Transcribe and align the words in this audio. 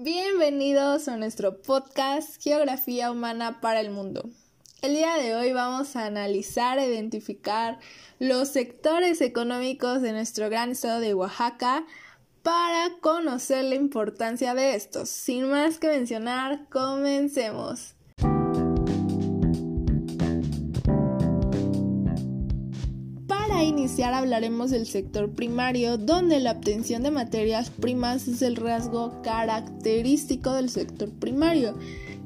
Bienvenidos 0.00 1.08
a 1.08 1.16
nuestro 1.16 1.60
podcast 1.60 2.40
Geografía 2.40 3.10
Humana 3.10 3.60
para 3.60 3.80
el 3.80 3.90
Mundo. 3.90 4.30
El 4.80 4.94
día 4.94 5.16
de 5.16 5.34
hoy 5.34 5.52
vamos 5.52 5.96
a 5.96 6.06
analizar 6.06 6.78
e 6.78 6.86
identificar 6.86 7.80
los 8.20 8.46
sectores 8.46 9.20
económicos 9.20 10.00
de 10.00 10.12
nuestro 10.12 10.48
gran 10.50 10.70
estado 10.70 11.00
de 11.00 11.14
Oaxaca 11.14 11.84
para 12.44 12.90
conocer 13.00 13.64
la 13.64 13.74
importancia 13.74 14.54
de 14.54 14.76
estos. 14.76 15.08
Sin 15.08 15.50
más 15.50 15.78
que 15.78 15.88
mencionar, 15.88 16.68
comencemos. 16.68 17.96
Para 23.58 23.66
iniciar 23.66 24.14
hablaremos 24.14 24.70
del 24.70 24.86
sector 24.86 25.32
primario, 25.32 25.98
donde 25.98 26.38
la 26.38 26.52
obtención 26.52 27.02
de 27.02 27.10
materias 27.10 27.70
primas 27.70 28.28
es 28.28 28.40
el 28.40 28.54
rasgo 28.54 29.20
característico 29.22 30.52
del 30.52 30.70
sector 30.70 31.10
primario, 31.10 31.76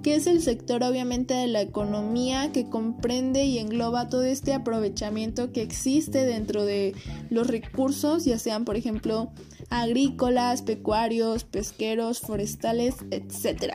que 0.03 0.15
es 0.15 0.27
el 0.27 0.43
sector 0.43 0.83
obviamente 0.83 1.33
de 1.33 1.47
la 1.47 1.63
economía 1.63 2.53
que 2.53 2.69
comprende 2.69 3.47
y 3.47 3.57
engloba 3.57 4.11
todo 4.11 4.25
este 4.25 4.53
aprovechamiento 4.53 5.53
que 5.53 5.63
existe 5.63 6.27
dentro 6.27 6.67
de 6.67 6.95
los 7.31 7.47
recursos, 7.47 8.27
ya 8.27 8.39
sean 8.39 8.67
por 8.67 8.77
ejemplo 8.77 9.33
agrícolas, 9.73 10.61
pecuarios, 10.61 11.45
pesqueros, 11.45 12.21
forestales, 12.21 12.97
etc. 13.11 13.73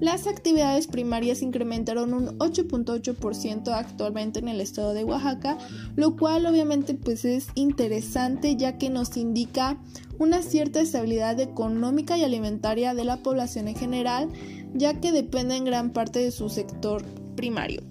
Las 0.00 0.26
actividades 0.26 0.88
primarias 0.88 1.40
incrementaron 1.40 2.12
un 2.12 2.38
8.8% 2.38 3.68
actualmente 3.72 4.40
en 4.40 4.48
el 4.48 4.60
estado 4.60 4.92
de 4.92 5.04
Oaxaca, 5.04 5.56
lo 5.94 6.16
cual 6.16 6.46
obviamente 6.46 6.94
pues 6.94 7.24
es 7.24 7.46
interesante 7.54 8.56
ya 8.56 8.76
que 8.76 8.90
nos 8.90 9.16
indica 9.16 9.78
una 10.18 10.42
cierta 10.42 10.80
estabilidad 10.80 11.38
económica 11.38 12.18
y 12.18 12.24
alimentaria 12.24 12.92
de 12.92 13.04
la 13.04 13.22
población 13.22 13.68
en 13.68 13.76
general, 13.76 14.28
ya 14.74 15.00
que 15.00 15.12
depende 15.12 15.54
en 15.54 15.64
gran 15.64 15.92
parte 15.92 16.18
de 16.18 16.32
su 16.32 16.48
sector 16.48 17.04
primario. 17.36 17.82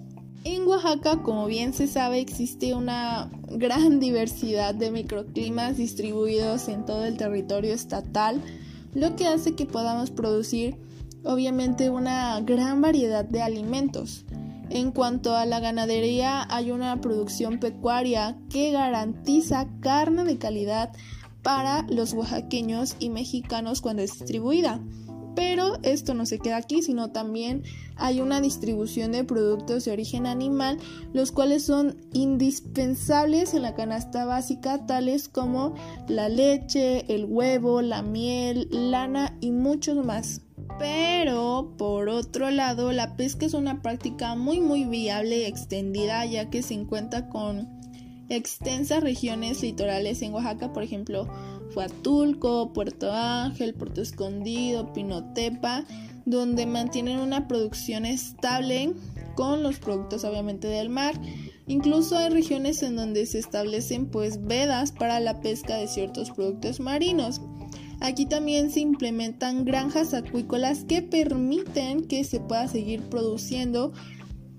En 0.42 0.66
Oaxaca, 0.66 1.22
como 1.22 1.46
bien 1.46 1.74
se 1.74 1.86
sabe, 1.86 2.18
existe 2.18 2.74
una 2.74 3.30
gran 3.50 4.00
diversidad 4.00 4.74
de 4.74 4.90
microclimas 4.90 5.76
distribuidos 5.76 6.68
en 6.68 6.86
todo 6.86 7.04
el 7.04 7.18
territorio 7.18 7.74
estatal, 7.74 8.40
lo 8.94 9.16
que 9.16 9.26
hace 9.26 9.54
que 9.54 9.66
podamos 9.66 10.10
producir 10.10 10.78
obviamente 11.24 11.90
una 11.90 12.40
gran 12.40 12.80
variedad 12.80 13.24
de 13.24 13.42
alimentos. 13.42 14.24
En 14.70 14.92
cuanto 14.92 15.36
a 15.36 15.44
la 15.44 15.60
ganadería, 15.60 16.46
hay 16.48 16.70
una 16.70 17.00
producción 17.02 17.58
pecuaria 17.58 18.38
que 18.48 18.70
garantiza 18.70 19.68
carne 19.80 20.24
de 20.24 20.38
calidad 20.38 20.92
para 21.42 21.82
los 21.88 22.14
oaxaqueños 22.14 22.96
y 22.98 23.10
mexicanos 23.10 23.80
cuando 23.80 24.02
es 24.02 24.18
distribuida. 24.18 24.80
Pero 25.34 25.78
esto 25.82 26.14
no 26.14 26.26
se 26.26 26.38
queda 26.38 26.56
aquí, 26.56 26.82
sino 26.82 27.12
también 27.12 27.62
hay 27.96 28.20
una 28.20 28.40
distribución 28.40 29.12
de 29.12 29.24
productos 29.24 29.84
de 29.84 29.92
origen 29.92 30.26
animal, 30.26 30.78
los 31.12 31.32
cuales 31.32 31.64
son 31.64 31.96
indispensables 32.12 33.54
en 33.54 33.62
la 33.62 33.74
canasta 33.74 34.24
básica, 34.24 34.86
tales 34.86 35.28
como 35.28 35.74
la 36.08 36.28
leche, 36.28 37.04
el 37.14 37.26
huevo, 37.26 37.82
la 37.82 38.02
miel, 38.02 38.68
lana 38.70 39.36
y 39.40 39.52
muchos 39.52 40.04
más. 40.04 40.42
Pero, 40.78 41.74
por 41.76 42.08
otro 42.08 42.50
lado, 42.50 42.92
la 42.92 43.16
pesca 43.16 43.46
es 43.46 43.54
una 43.54 43.82
práctica 43.82 44.34
muy 44.34 44.60
muy 44.60 44.84
viable 44.84 45.40
y 45.40 45.44
extendida, 45.44 46.24
ya 46.26 46.48
que 46.48 46.62
se 46.62 46.74
encuentra 46.74 47.28
con 47.28 47.68
extensas 48.30 49.02
regiones 49.02 49.60
litorales 49.62 50.22
en 50.22 50.32
Oaxaca, 50.32 50.72
por 50.72 50.82
ejemplo, 50.82 51.28
Huatulco, 51.74 52.72
Puerto 52.72 53.12
Ángel, 53.12 53.74
Puerto 53.74 54.02
Escondido, 54.02 54.92
Pinotepa, 54.92 55.84
donde 56.26 56.66
mantienen 56.66 57.18
una 57.18 57.48
producción 57.48 58.04
estable 58.04 58.92
con 59.34 59.62
los 59.62 59.78
productos 59.78 60.24
obviamente 60.24 60.68
del 60.68 60.88
mar. 60.88 61.14
Incluso 61.66 62.16
hay 62.16 62.30
regiones 62.30 62.82
en 62.82 62.96
donde 62.96 63.26
se 63.26 63.38
establecen 63.38 64.06
pues 64.06 64.44
vedas 64.44 64.92
para 64.92 65.20
la 65.20 65.40
pesca 65.40 65.76
de 65.76 65.88
ciertos 65.88 66.30
productos 66.30 66.80
marinos. 66.80 67.40
Aquí 68.00 68.26
también 68.26 68.70
se 68.70 68.80
implementan 68.80 69.64
granjas 69.64 70.14
acuícolas 70.14 70.84
que 70.84 71.02
permiten 71.02 72.08
que 72.08 72.24
se 72.24 72.40
pueda 72.40 72.66
seguir 72.66 73.02
produciendo 73.02 73.92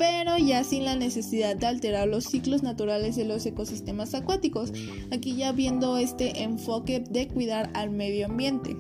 pero 0.01 0.35
ya 0.39 0.63
sin 0.63 0.85
la 0.85 0.95
necesidad 0.95 1.56
de 1.56 1.67
alterar 1.67 2.07
los 2.07 2.23
ciclos 2.23 2.63
naturales 2.63 3.16
de 3.16 3.23
los 3.23 3.45
ecosistemas 3.45 4.16
acuáticos, 4.16 4.73
aquí 5.12 5.35
ya 5.35 5.51
viendo 5.51 5.95
este 6.00 6.41
enfoque 6.41 7.03
de 7.07 7.28
cuidar 7.28 7.69
al 7.75 7.91
medio 7.91 8.25
ambiente. 8.25 8.75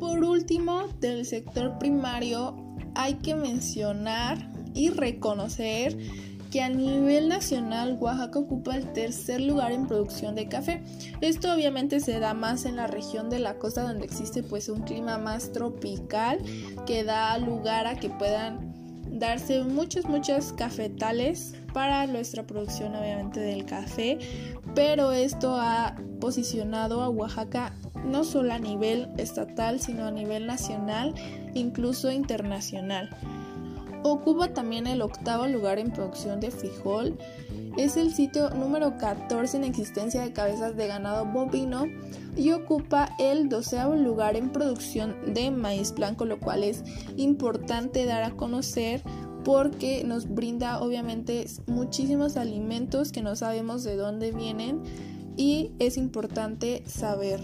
Por 0.00 0.24
último, 0.24 0.88
del 0.98 1.24
sector 1.24 1.78
primario 1.78 2.56
hay 2.96 3.14
que 3.14 3.36
mencionar 3.36 4.50
y 4.74 4.90
reconocer 4.90 5.96
que 6.50 6.62
a 6.62 6.68
nivel 6.68 7.28
nacional 7.28 7.96
Oaxaca 8.00 8.40
ocupa 8.40 8.76
el 8.76 8.92
tercer 8.92 9.42
lugar 9.42 9.70
en 9.70 9.86
producción 9.86 10.34
de 10.34 10.48
café. 10.48 10.82
Esto 11.20 11.54
obviamente 11.54 12.00
se 12.00 12.18
da 12.18 12.34
más 12.34 12.64
en 12.64 12.74
la 12.74 12.88
región 12.88 13.30
de 13.30 13.38
la 13.38 13.54
costa 13.60 13.84
donde 13.84 14.04
existe 14.04 14.42
pues 14.42 14.68
un 14.68 14.82
clima 14.82 15.16
más 15.16 15.52
tropical 15.52 16.40
que 16.86 17.04
da 17.04 17.38
lugar 17.38 17.86
a 17.86 17.94
que 17.94 18.10
puedan 18.10 18.75
darse 19.18 19.62
muchos, 19.62 20.06
muchos 20.06 20.52
cafetales 20.52 21.54
para 21.72 22.06
nuestra 22.06 22.46
producción 22.46 22.94
obviamente 22.94 23.40
del 23.40 23.64
café, 23.64 24.18
pero 24.74 25.12
esto 25.12 25.56
ha 25.56 25.96
posicionado 26.20 27.02
a 27.02 27.08
Oaxaca 27.08 27.74
no 28.04 28.24
solo 28.24 28.52
a 28.52 28.58
nivel 28.58 29.08
estatal, 29.18 29.80
sino 29.80 30.06
a 30.06 30.10
nivel 30.10 30.46
nacional, 30.46 31.14
incluso 31.54 32.10
internacional. 32.10 33.10
Ocupa 34.02 34.52
también 34.54 34.86
el 34.86 35.02
octavo 35.02 35.46
lugar 35.46 35.78
en 35.78 35.90
producción 35.90 36.40
de 36.40 36.50
frijol. 36.50 37.18
Es 37.76 37.96
el 37.96 38.14
sitio 38.14 38.50
número 38.50 38.96
14 38.98 39.56
en 39.58 39.64
existencia 39.64 40.22
de 40.22 40.32
cabezas 40.32 40.76
de 40.76 40.86
ganado 40.86 41.26
bovino 41.26 41.84
y 42.36 42.52
ocupa 42.52 43.08
el 43.18 43.48
doceavo 43.48 43.94
lugar 43.94 44.36
en 44.36 44.50
producción 44.50 45.34
de 45.34 45.50
maíz 45.50 45.94
blanco, 45.94 46.24
lo 46.24 46.38
cual 46.38 46.64
es 46.64 46.82
importante 47.16 48.04
dar 48.06 48.22
a 48.22 48.30
conocer 48.32 49.02
porque 49.44 50.02
nos 50.04 50.28
brinda 50.28 50.80
obviamente 50.80 51.46
muchísimos 51.66 52.36
alimentos 52.36 53.12
que 53.12 53.22
no 53.22 53.36
sabemos 53.36 53.84
de 53.84 53.96
dónde 53.96 54.32
vienen 54.32 54.82
y 55.36 55.72
es 55.78 55.96
importante 55.96 56.82
saber. 56.86 57.40